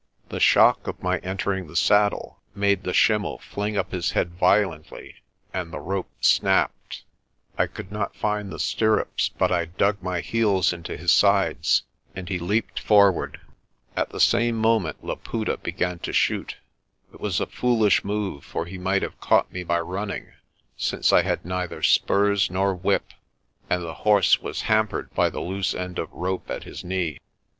The 0.29 0.39
shock 0.39 0.87
of 0.87 1.03
my 1.03 1.19
entering 1.19 1.67
the 1.67 1.75
saddle 1.75 2.39
made 2.55 2.81
the 2.81 2.91
schimmel 2.91 3.37
fling 3.37 3.77
up 3.77 3.91
his 3.91 4.13
head 4.13 4.31
violently, 4.33 5.17
and 5.53 5.71
the 5.71 5.79
rope 5.79 6.09
snapped. 6.21 7.03
I 7.55 7.67
could 7.67 7.91
not 7.91 8.15
find 8.15 8.49
the 8.51 8.57
stirrups 8.57 9.29
but 9.29 9.51
I 9.51 9.65
dug 9.65 10.01
my 10.01 10.21
heels 10.21 10.73
into 10.73 10.97
his 10.97 11.11
sides, 11.11 11.83
and 12.15 12.29
he 12.29 12.39
leaped 12.39 12.79
forward. 12.79 13.41
At 13.95 14.09
the 14.09 14.19
same 14.19 14.55
moment 14.55 15.03
Laputa 15.05 15.57
began 15.57 15.99
to 15.99 16.13
shoot. 16.13 16.57
It 17.13 17.19
was 17.19 17.39
a 17.39 17.45
foolish 17.45 18.03
move, 18.03 18.43
for 18.43 18.65
he 18.65 18.79
might 18.79 19.03
have 19.03 19.19
caught 19.21 19.51
me 19.53 19.63
by 19.63 19.79
running, 19.81 20.31
since 20.75 21.13
I 21.13 21.21
had 21.21 21.45
neither 21.45 21.83
spurs 21.83 22.49
nor 22.49 22.73
whip, 22.73 23.11
and 23.69 23.83
the 23.83 23.93
horse 24.01 24.41
was 24.41 24.63
ham 24.63 24.87
pered 24.87 25.13
by 25.13 25.29
the 25.29 25.41
loose 25.41 25.75
end 25.75 25.99
of 25.99 26.11
rope 26.11 26.49
at 26.49 26.63
his 26.63 26.83
knee. 26.83 27.19